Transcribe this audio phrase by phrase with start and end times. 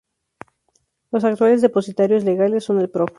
[1.11, 3.09] Los actuales depositarios legales son el Prof.